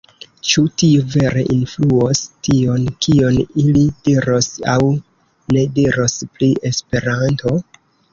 Ĉu 0.51 0.61
tio 0.81 1.01
vere 1.15 1.41
influos 1.55 2.21
tion, 2.47 2.87
kion 3.07 3.37
ili 3.65 3.83
diros 4.07 4.47
aŭ 4.77 4.79
ne 5.57 5.67
diros 5.77 6.17
pri 6.39 6.49
Esperanto? 6.71 7.55